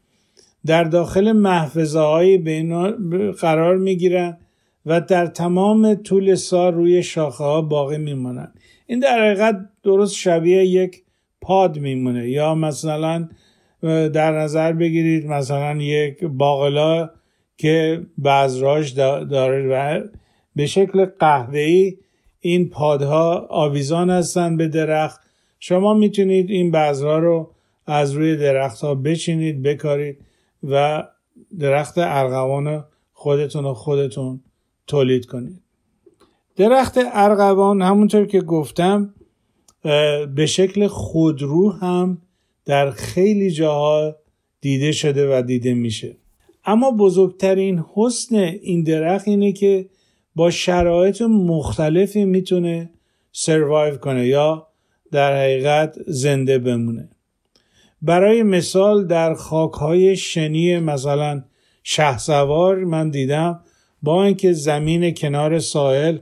در 0.67 0.85
داخل 0.85 1.33
محفظه 1.33 1.99
های 1.99 2.39
قرار 3.41 3.77
می‌گیرن 3.77 4.37
و 4.87 5.01
در 5.01 5.27
تمام 5.27 5.95
طول 5.95 6.35
سال 6.35 6.75
روی 6.75 7.03
شاخه 7.03 7.45
ها 7.45 7.63
باقی 7.63 7.99
میمانند. 7.99 8.55
این 8.91 8.99
در 8.99 9.21
حقیقت 9.21 9.69
درست 9.83 10.15
شبیه 10.15 10.65
یک 10.65 11.03
پاد 11.41 11.79
میمونه. 11.79 12.29
یا 12.29 12.55
مثلا 12.55 13.29
در 14.13 14.39
نظر 14.39 14.73
بگیرید 14.73 15.27
مثلا 15.27 15.83
یک 15.83 16.25
باقلا 16.25 17.11
که 17.57 18.07
بذراش 18.25 18.91
داره 18.91 19.69
و 19.69 20.03
به 20.57 20.67
شکل 20.67 21.05
قهوه‌ای 21.05 21.97
این 22.41 22.69
پادها 22.69 23.47
آویزان 23.51 24.11
هستن 24.11 24.57
به 24.57 24.69
درخت. 24.69 25.21
شما 25.59 25.95
می‌تونید 25.95 26.51
این 26.51 26.71
بذرها 26.71 27.19
رو 27.19 27.51
از 27.87 28.13
روی 28.13 28.37
درخت 28.37 28.81
ها 28.81 28.95
بچینید 28.95 29.63
بکارید 29.63 30.19
و 30.63 31.05
درخت 31.59 31.95
ارغوان 31.99 32.85
خودتون 33.13 33.65
و 33.65 33.75
خودتون 33.75 34.41
تولید 34.87 35.27
کنید. 35.27 35.63
درخت 36.59 36.99
ارغوان 37.13 37.83
همونطور 37.83 38.27
که 38.27 38.41
گفتم 38.41 39.15
به 40.35 40.47
شکل 40.47 40.87
خودرو 40.87 41.71
هم 41.71 42.19
در 42.65 42.91
خیلی 42.91 43.51
جاها 43.51 44.17
دیده 44.61 44.93
شده 44.93 45.39
و 45.39 45.43
دیده 45.43 45.75
میشه. 45.75 46.17
اما 46.65 46.91
بزرگترین 46.91 47.85
حسن 47.95 48.37
این 48.37 48.83
درخت 48.83 49.29
اینه 49.29 49.53
که 49.53 49.89
با 50.35 50.51
شرایط 50.51 51.23
مختلفی 51.23 52.25
می‌تونه 52.25 52.91
سروایو 53.33 53.97
کنه 53.97 54.27
یا 54.27 54.67
در 55.13 55.43
حقیقت 55.43 55.97
زنده 56.07 56.59
بمونه. 56.59 57.09
برای 58.03 58.43
مثال 58.43 59.07
در 59.07 59.35
خاکهای 59.35 60.17
شنی 60.17 60.79
مثلا 60.79 61.45
شهسوار 61.83 62.85
من 62.85 63.11
دیدم 63.11 63.61
با 64.03 64.25
اینکه 64.25 64.53
زمین 64.53 65.15
کنار 65.15 65.59
ساحل 65.59 66.19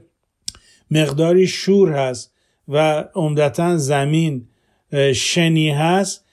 مقداری 0.91 1.47
شور 1.47 1.91
هست 1.91 2.33
و 2.67 3.05
عمدتا 3.15 3.77
زمین 3.77 4.47
شنی 5.15 5.69
هست. 5.69 6.25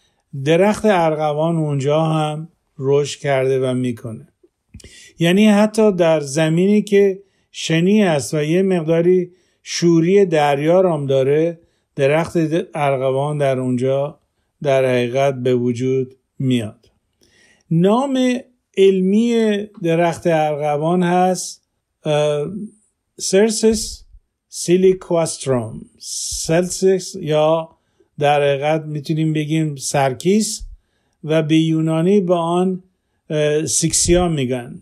درخت 0.44 0.84
ارغوان 0.84 1.56
اونجا 1.56 2.02
هم 2.02 2.48
رشد 2.78 3.20
کرده 3.20 3.60
و 3.60 3.74
می‌کنه. 3.74 4.28
یعنی 5.18 5.46
حتی 5.46 5.92
در 5.92 6.20
زمینی 6.20 6.82
که 6.82 7.22
شنی 7.50 8.02
است 8.02 8.34
و 8.34 8.42
یه 8.42 8.62
مقداری 8.62 9.30
شوری 9.62 10.26
دریا 10.26 10.80
رام 10.80 11.06
داره 11.06 11.60
درخت 11.96 12.36
ارغوان 12.74 13.38
در 13.38 13.58
اونجا 13.58 14.20
در 14.62 14.84
حقیقت 14.84 15.34
به 15.34 15.54
وجود 15.54 16.14
میاد. 16.38 16.90
نام 17.70 18.38
علمی 18.76 19.56
درخت 19.82 20.26
ارغوان 20.26 21.02
هست 21.02 21.62
سرسس 23.18 24.03
سیلیکواستروم 24.56 25.80
سلسس 25.98 27.16
یا 27.20 27.68
در 28.18 28.42
حقیقت 28.42 28.84
می‌تونیم 28.84 29.32
بگیم 29.32 29.76
سرکیس 29.76 30.62
و 31.24 31.42
به 31.42 31.56
یونانی 31.56 32.20
به 32.20 32.34
آن 32.34 32.82
سیکسیا 33.66 34.28
میگن. 34.28 34.80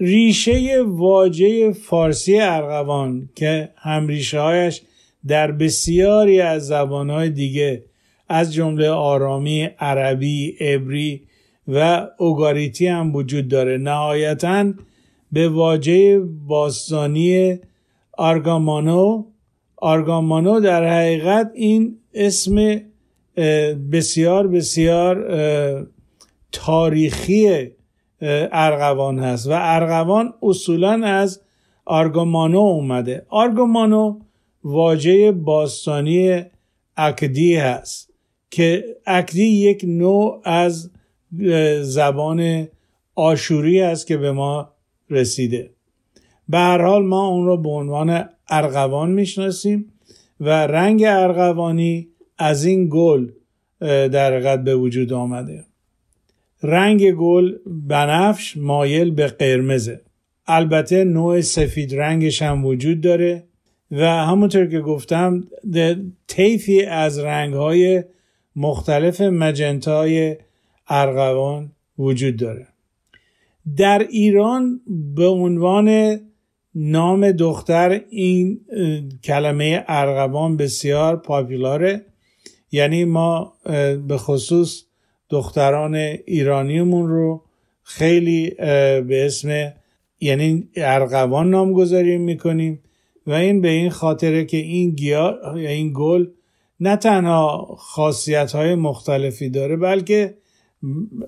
ریشه 0.00 0.82
واژه 0.86 1.72
فارسی 1.72 2.38
ارغوان 2.38 3.28
که 3.34 3.68
هم 3.76 4.08
ریشه 4.08 4.40
هایش 4.40 4.82
در 5.26 5.52
بسیاری 5.52 6.40
از 6.40 6.66
زبانهای 6.66 7.30
دیگه 7.30 7.84
از 8.28 8.54
جمله 8.54 8.88
آرامی، 8.88 9.62
عربی، 9.62 10.56
عبری 10.60 11.22
و 11.68 12.08
اوگاریتی 12.18 12.86
هم 12.86 13.16
وجود 13.16 13.48
داره. 13.48 13.78
نهایتا 13.78 14.72
به 15.32 15.48
واژه 15.48 16.20
باستانی 16.46 17.58
آرگامانو 18.16 19.24
آرگامانو 19.76 20.60
در 20.60 20.88
حقیقت 20.88 21.50
این 21.54 21.98
اسم 22.14 22.80
بسیار 23.92 24.48
بسیار 24.48 25.16
تاریخی 26.52 27.70
ارغوان 28.52 29.18
هست 29.18 29.46
و 29.46 29.50
ارغوان 29.54 30.34
اصولا 30.42 31.06
از 31.06 31.40
آرگامانو 31.84 32.58
اومده. 32.58 33.26
آرگامانو 33.28 34.20
واژه 34.64 35.32
باستانی 35.32 36.42
اکدی 36.96 37.56
هست 37.56 38.12
که 38.50 38.84
اکدی 39.06 39.44
یک 39.44 39.84
نوع 39.88 40.40
از 40.44 40.90
زبان 41.82 42.68
آشوری 43.14 43.80
است 43.80 44.06
که 44.06 44.16
به 44.16 44.32
ما 44.32 44.70
رسیده. 45.10 45.70
به 46.48 46.58
هر 46.58 46.82
حال 46.82 47.04
ما 47.04 47.26
اون 47.26 47.46
رو 47.46 47.56
به 47.56 47.68
عنوان 47.68 48.28
ارغوان 48.48 49.10
می‌شناسیم 49.10 49.92
و 50.40 50.66
رنگ 50.66 51.04
ارغوانی 51.06 52.08
از 52.38 52.64
این 52.64 52.88
گل 52.92 53.28
در 53.80 54.32
حقیقت 54.32 54.64
به 54.64 54.74
وجود 54.76 55.12
آمده. 55.12 55.64
رنگ 56.62 57.12
گل 57.12 57.52
بنفش 57.66 58.56
مایل 58.56 59.10
به 59.10 59.26
قرمزه. 59.26 60.00
البته 60.46 61.04
نوع 61.04 61.40
سفید 61.40 61.94
رنگش 61.94 62.42
هم 62.42 62.64
وجود 62.64 63.00
داره 63.00 63.44
و 63.90 64.24
همونطور 64.24 64.66
که 64.66 64.80
گفتم 64.80 65.44
طیفی 66.26 66.82
از 66.82 67.18
رنگ 67.18 67.54
های 67.54 68.04
مختلف 68.56 69.20
مجنتای 69.20 70.36
ارغوان 70.88 71.72
وجود 71.98 72.36
داره. 72.36 72.66
در 73.76 74.06
ایران 74.10 74.80
به 75.14 75.26
عنوان 75.26 76.20
نام 76.74 77.32
دختر 77.32 78.00
این 78.10 78.60
کلمه 79.24 79.84
ارغوان 79.88 80.56
بسیار 80.56 81.16
پاپولاره 81.16 82.04
یعنی 82.72 83.04
ما 83.04 83.52
به 84.08 84.16
خصوص 84.16 84.84
دختران 85.28 85.94
ایرانیمون 85.94 87.08
رو 87.08 87.42
خیلی 87.82 88.50
به 89.00 89.26
اسم 89.26 89.72
یعنی 90.20 90.68
ارغوان 90.76 91.50
نامگذاری 91.50 92.18
می‌کنیم 92.18 92.80
و 93.26 93.32
این 93.32 93.60
به 93.60 93.68
این 93.68 93.90
خاطره 93.90 94.44
که 94.44 94.56
این 94.56 94.90
گیاه 94.90 95.62
یا 95.62 95.70
این 95.70 95.92
گل 95.96 96.26
نه 96.80 96.96
تنها 96.96 97.76
خاصیت 97.78 98.52
های 98.52 98.74
مختلفی 98.74 99.50
داره 99.50 99.76
بلکه 99.76 100.34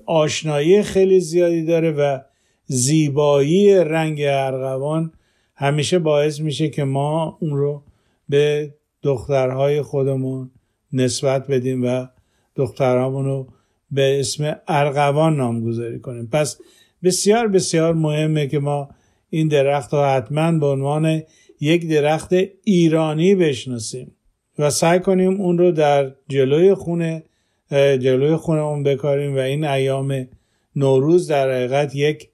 آشنایی 0.05 0.81
خیلی 0.83 1.19
زیادی 1.19 1.65
داره 1.65 1.91
و 1.91 2.19
زیبایی 2.65 3.75
رنگ 3.75 4.21
ارغوان 4.21 5.11
همیشه 5.57 5.99
باعث 5.99 6.39
میشه 6.39 6.69
که 6.69 6.83
ما 6.83 7.37
اون 7.41 7.57
رو 7.57 7.83
به 8.29 8.73
دخترهای 9.01 9.81
خودمون 9.81 10.51
نسبت 10.93 11.47
بدیم 11.47 11.83
و 11.85 12.07
دخترهامون 12.55 13.25
رو 13.25 13.47
به 13.91 14.19
اسم 14.19 14.55
ارغوان 14.67 15.35
نامگذاری 15.35 15.99
کنیم. 15.99 16.29
پس 16.31 16.57
بسیار 17.03 17.47
بسیار 17.47 17.93
مهمه 17.93 18.47
که 18.47 18.59
ما 18.59 18.89
این 19.29 19.47
درخت 19.47 19.93
رو 19.93 20.03
حتما 20.03 20.51
به 20.51 20.65
عنوان 20.65 21.21
یک 21.59 21.89
درخت 21.89 22.33
ایرانی 22.63 23.35
بشناسیم 23.35 24.11
و 24.59 24.69
سعی 24.69 24.99
کنیم 24.99 25.41
اون 25.41 25.57
رو 25.57 25.71
در 25.71 26.11
جلوی 26.29 26.73
خونه 26.73 27.23
جلوی 27.71 28.35
خونه 28.35 28.61
اون 28.61 28.83
بکاریم 28.83 29.35
و 29.35 29.39
این 29.39 29.65
ایام 29.65 30.27
نوروز 30.75 31.27
در 31.27 31.51
حقیقت 31.51 31.95
یک 31.95 32.29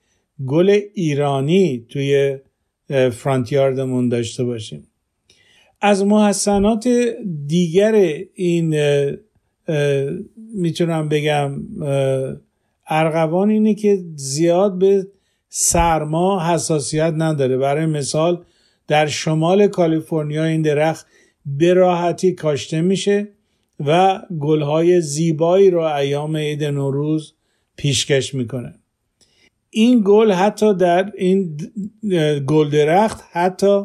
گل 0.47 0.79
ایرانی 0.93 1.85
توی 1.89 2.37
فرانتیاردمون 2.89 4.09
داشته 4.09 4.43
باشیم. 4.43 4.87
از 5.81 6.05
محسنات 6.05 6.87
دیگر 7.47 7.93
این 8.33 8.75
می‌تونم 10.53 11.09
بگم 11.09 11.51
ارغوان 12.87 13.49
اینه 13.49 13.73
که 13.73 14.03
زیاد 14.15 14.77
به 14.77 15.07
سرما 15.49 16.53
حساسیت 16.53 17.13
نداره. 17.17 17.57
برای 17.57 17.85
مثال 17.85 18.43
در 18.87 19.07
شمال 19.07 19.67
کالیفرنیا 19.67 20.43
این 20.43 20.61
درخت 20.61 21.05
به 21.45 21.73
راحتی 21.73 22.31
کاشته 22.31 22.81
میشه 22.81 23.27
و 23.79 24.21
گلهای 24.39 25.01
زیبایی 25.01 25.69
رو 25.69 25.81
ایام 25.81 26.37
عید 26.37 26.63
نوروز 26.63 27.33
پیشکش 27.77 28.33
می‌کنه. 28.33 28.75
این 29.73 30.01
گل 30.05 30.31
حتی 30.31 30.73
در 30.73 31.11
این 31.17 31.57
گل 32.47 32.69
درخت 32.69 33.23
حتی 33.31 33.83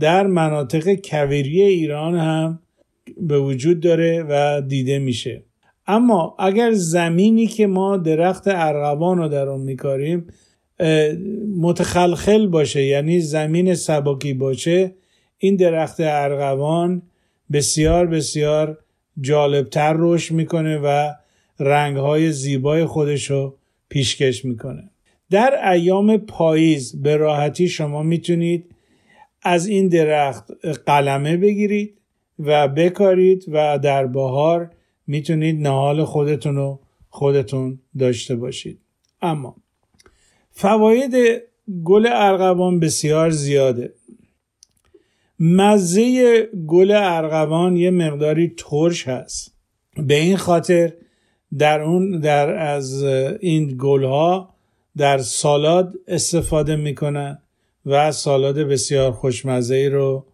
در 0.00 0.26
مناطق 0.26 0.94
کویری 0.94 1.62
ایران 1.62 2.14
هم 2.16 2.60
به 3.20 3.38
وجود 3.38 3.80
داره 3.80 4.26
و 4.28 4.62
دیده 4.68 4.98
میشه. 4.98 5.44
اما 5.86 6.36
اگر 6.38 6.72
زمینی 6.72 7.46
که 7.46 7.66
ما 7.66 7.96
درخت 7.96 8.42
ارغوان 8.46 9.18
رو 9.18 9.28
در 9.28 9.48
اون 9.48 9.60
میکاریم 9.60 10.26
متخلخل 11.60 12.46
باشه 12.46 12.84
یعنی 12.84 13.20
زمین 13.20 13.74
سباکی 13.74 14.34
باشه 14.34 14.94
این 15.38 15.56
درخت 15.56 15.96
ارغوان 16.00 17.02
بسیار 17.52 18.06
بسیار 18.06 18.78
جالبتر 19.20 19.94
رشد 19.98 20.34
می‌کنه 20.34 20.78
و 20.78 21.12
رنگهای 21.60 22.32
زیبای 22.32 22.84
خودش 22.84 23.30
رو 23.30 23.58
پیشکش 23.88 24.44
می‌کنه. 24.44 24.91
در 25.32 25.70
ایام 25.70 26.16
پاییز 26.16 27.02
به 27.02 27.16
راحتی 27.16 27.68
شما 27.68 28.02
می‌تونید 28.02 28.74
از 29.42 29.66
این 29.66 29.88
درخت 29.88 30.50
قلمه 30.86 31.36
بگیرید 31.36 31.98
و 32.38 32.68
بکارید 32.68 33.44
و 33.48 33.78
در 33.78 34.06
بهار 34.06 34.70
می‌تونید 35.06 35.62
نهال 35.62 36.04
خودتون 36.04 36.56
رو 36.56 36.80
خودتون 37.08 37.78
داشته 37.98 38.36
باشید. 38.36 38.78
اما 39.22 39.56
فواید 40.50 41.14
گل 41.84 42.08
ارغوان 42.12 42.80
بسیار 42.80 43.30
زیاده. 43.30 43.92
مزه 45.40 46.42
گل 46.66 46.90
ارغوان 46.90 47.76
یه 47.76 47.90
مقداری 47.90 48.54
ترش 48.56 49.08
هست. 49.08 49.54
به 49.96 50.14
این 50.14 50.36
خاطر 50.36 50.92
در 51.58 51.80
اون 51.80 52.20
در 52.20 52.50
از 52.50 53.02
این 53.40 53.76
گل 53.78 54.04
ها 54.04 54.52
در 54.96 55.18
سالاد 55.18 55.94
استفاده 56.08 56.76
می‌کنن 56.76 57.38
و 57.86 58.12
سالاد 58.12 58.58
بسیار 58.58 59.12
خوشمزه 59.12 59.88
رو 59.88 60.26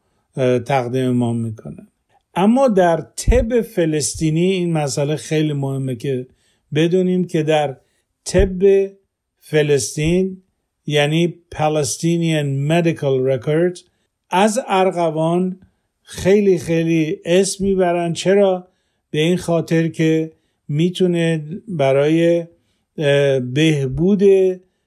تقدیم 0.66 1.10
ما 1.10 1.32
می‌کنن 1.32 1.88
اما 2.34 2.68
در 2.68 3.06
طب 3.16 3.60
فلسطینی 3.60 4.50
این 4.50 4.72
مسئله 4.72 5.16
خیلی 5.16 5.52
مهمه 5.52 5.96
که 5.96 6.26
بدونیم 6.74 7.24
که 7.24 7.42
در 7.42 7.76
طب 8.24 8.90
فلسطین 9.38 10.42
یعنی 10.86 11.34
Palestinian 11.54 12.70
Medical 12.70 13.16
Record 13.30 13.80
از 14.30 14.60
ارغوان 14.66 15.60
خیلی 16.02 16.58
خیلی 16.58 17.20
اسم 17.24 17.64
می‌برن. 17.64 18.12
چرا؟ 18.12 18.68
به 19.10 19.18
این 19.18 19.36
خاطر 19.36 19.88
که 19.88 20.32
می‌تونه 20.68 21.44
برای 21.68 22.46
بهبود 23.54 24.22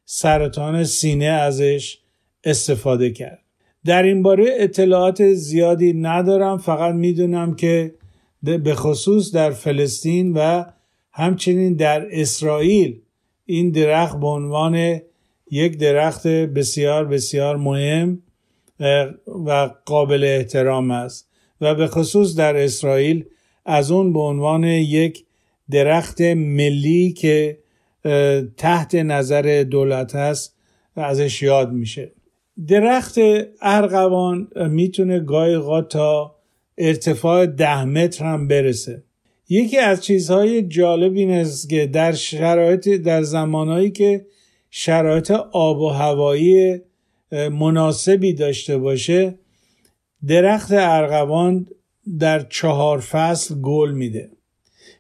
سرطان 0.06 0.84
سینه 0.84 1.26
ازش 1.26 2.00
استفاده 2.44 3.12
کرد. 3.12 3.40
در 3.86 4.04
این 4.04 4.24
باره 4.24 4.46
اطلاعات 4.58 5.34
زیادی 5.34 5.94
ندارم 5.94 6.58
فقط 6.58 6.96
می‌دونم 6.96 7.56
که 7.56 7.96
به 8.44 8.76
خصوص 8.76 9.32
در 9.32 9.52
فلسطین 9.52 10.34
و 10.34 10.66
همچنین 11.12 11.74
در 11.74 12.08
اسرائیل 12.12 13.00
این 13.46 13.72
درخت 13.72 14.20
به 14.20 14.28
عنوان 14.28 15.02
یک 15.52 15.78
درخت 15.78 16.28
بسیار 16.28 17.06
بسیار 17.06 17.58
مهم 17.58 18.22
و 19.46 19.70
قابل 19.86 20.24
احترام 20.24 20.92
است. 20.92 21.28
و 21.62 21.76
به 21.76 21.88
خصوص 21.88 22.36
در 22.36 22.58
اسرائیل 22.58 23.26
از 23.66 23.92
اون 23.92 24.14
به 24.14 24.20
عنوان 24.20 24.64
یک 24.64 25.26
درخت 25.72 26.22
ملی 26.22 27.12
که 27.12 27.58
تحت 28.58 28.96
نظر 28.96 29.66
دولت 29.70 30.16
هست 30.16 30.56
ازش 30.96 31.42
یاد 31.42 31.72
میشه. 31.72 32.12
درخت 32.68 33.16
ارغوان 33.62 34.48
می‌تونه 34.70 35.20
گاهی 35.20 35.82
تا 35.90 36.36
ارتفاع 36.78 37.46
ده 37.46 37.84
متر 37.86 38.26
هم 38.26 38.48
برسه. 38.48 39.04
یکی 39.50 39.78
از 39.78 40.04
چیزهای 40.04 40.62
جالب 40.62 41.16
این 41.16 41.32
است 41.32 41.70
که 41.70 41.86
در 41.86 42.12
شرایط 42.12 42.90
در 42.90 43.22
زمانهایی 43.22 43.92
که 43.92 44.26
شرایط 44.70 45.32
آب 45.52 45.82
و 45.82 45.90
هوایی 45.90 46.82
مناسبی 47.52 48.34
داشته 48.34 48.78
باشه 48.78 49.40
درخت 50.28 50.72
ارغوان 50.72 51.68
در 52.20 52.40
چهار 52.40 53.00
فصل 53.00 53.56
گل 53.56 53.92
میده. 53.92 54.32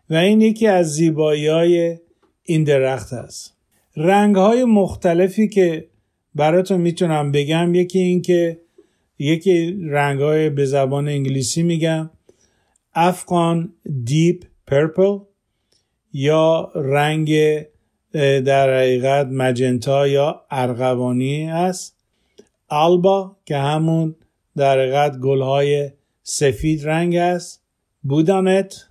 و 0.09 0.15
این 0.15 0.41
یکی 0.41 0.67
از 0.67 0.93
زیبایی 0.93 1.47
های 1.47 1.97
این 2.43 2.63
درخت 2.63 3.13
است 3.13 3.57
رنگ 3.97 4.35
های 4.35 4.63
مختلفی 4.63 5.47
که 5.47 5.87
براتون 6.35 6.81
می‌تونم 6.81 7.31
بگم 7.31 7.75
یکی 7.75 7.99
این 7.99 8.21
که 8.21 8.61
یکی 9.19 9.77
رنگ 9.81 10.19
های 10.19 10.49
به 10.49 10.65
زبان 10.65 11.07
انگلیسی 11.07 11.63
میگم 11.63 12.09
افغان 12.93 13.73
دیپ 14.03 14.43
پرپل 14.67 15.17
یا 16.13 16.71
رنگ 16.75 17.31
در 18.45 18.77
حقیقت 18.77 19.27
مجنتا 19.27 20.07
یا 20.07 20.45
ارغوانی 20.51 21.43
است 21.45 21.97
آلبا 22.67 23.37
که 23.45 23.57
همون 23.57 24.15
در 24.57 24.79
حقیقت 24.79 25.17
گلهای 25.17 25.91
سفید 26.23 26.87
رنگ 26.87 27.15
است. 27.15 27.63
بودانت 28.03 28.87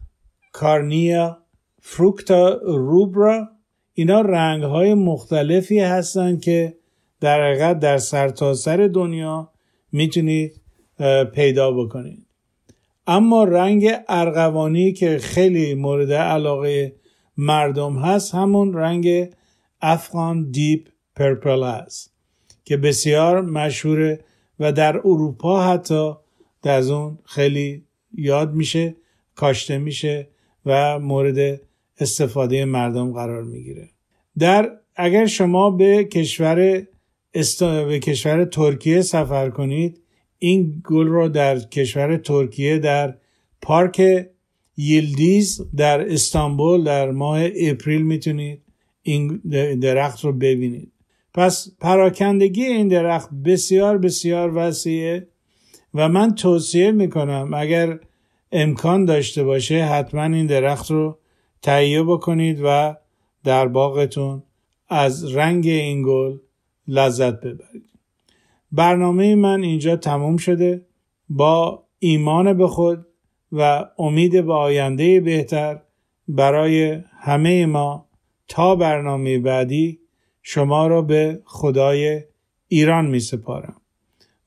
کارنیا 0.52 1.38
فروکتا 1.80 2.60
روبرا 2.64 3.48
اینا 3.94 4.20
رنگ 4.20 4.62
های 4.62 4.94
مختلفی 4.94 5.80
هستند 5.80 6.40
که 6.40 6.76
در 7.20 7.42
حقیقت 7.42 7.78
در 7.78 7.98
سرتاسر 7.98 8.76
سر 8.76 8.86
دنیا 8.86 9.52
می‌تونید 9.92 10.60
پیدا 11.32 11.72
بکنید. 11.72 12.26
اما 13.06 13.44
رنگ 13.44 13.90
ارغوانی 14.08 14.92
که 14.92 15.18
خیلی 15.18 15.74
مورد 15.74 16.12
علاقه 16.12 16.96
مردم 17.36 17.98
هست 17.98 18.34
همون 18.34 18.74
رنگ 18.74 19.34
افغان 19.80 20.50
دیپ 20.50 20.88
پرپل 21.16 21.64
هست 21.64 22.14
که 22.64 22.76
بسیار 22.76 23.42
مشهوره 23.42 24.24
و 24.60 24.72
در 24.72 24.96
اروپا 24.96 25.62
حتی 25.62 26.12
در 26.62 26.82
اون 26.82 27.18
خیلی 27.24 27.84
یاد 28.12 28.54
میشه 28.54 28.96
کاشته 29.34 29.78
میشه 29.78 30.28
و 30.66 30.98
مورد 30.98 31.60
استفاده 32.00 32.64
مردم 32.64 33.12
قرار 33.12 33.44
می‌گیره. 33.44 33.88
در 34.38 34.70
اگر 34.96 35.26
شما 35.26 35.70
به 35.70 36.04
کشور 36.04 36.82
است... 37.34 37.64
به 37.64 37.98
کشور 37.98 38.44
ترکیه 38.44 39.00
سفر 39.00 39.50
کنید 39.50 40.00
این 40.38 40.82
گل 40.84 41.06
رو 41.06 41.28
در 41.28 41.58
کشور 41.58 42.16
ترکیه 42.16 42.78
در 42.78 43.14
پارک 43.62 44.26
یلدیز 44.76 45.60
در 45.76 46.12
استانبول 46.12 46.84
در 46.84 47.10
ماه 47.10 47.40
اپریل 47.56 48.02
می‌تونید 48.02 48.62
این 49.02 49.40
درخت 49.80 50.24
رو 50.24 50.32
ببینید. 50.32 50.92
پس 51.34 51.68
پراکندگی 51.80 52.64
این 52.64 52.88
درخت 52.88 53.30
بسیار 53.44 53.98
بسیار 53.98 54.52
وسیعه 54.56 55.28
و 55.94 56.08
من 56.08 56.34
توصیه 56.34 56.92
می‌کنم 56.92 57.50
اگر 57.54 57.98
امکان 58.52 59.04
داشته 59.04 59.44
باشه 59.44 59.84
حتما 59.84 60.22
این 60.22 60.46
درخت 60.46 60.90
رو 60.90 61.18
تهیه 61.62 62.02
بکنید 62.02 62.60
و 62.64 62.96
در 63.44 63.68
باغتون 63.68 64.42
از 64.88 65.34
رنگ 65.34 65.66
این 65.66 66.02
گل 66.06 66.38
لذت 66.88 67.40
ببرید. 67.40 67.90
برنامه 68.72 69.34
من 69.34 69.62
اینجا 69.62 69.96
تموم 69.96 70.36
شده. 70.36 70.86
با 71.28 71.84
ایمان 71.98 72.52
به 72.52 72.66
خود 72.66 73.06
و 73.52 73.86
امید 73.98 74.46
به 74.46 74.52
آینده 74.52 75.20
بهتر 75.20 75.82
برای 76.28 77.02
همه 77.18 77.66
ما 77.66 78.08
تا 78.48 78.76
برنامه 78.76 79.38
بعدی 79.38 80.00
شما 80.42 80.86
را 80.86 81.02
به 81.02 81.42
خدای 81.44 82.22
ایران 82.68 83.06
می 83.06 83.20
سپارم. 83.20 83.80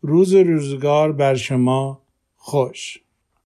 روز 0.01 0.35
روزگار 0.35 1.11
بر 1.11 1.35
شما 1.35 2.01
خوش. 2.35 3.02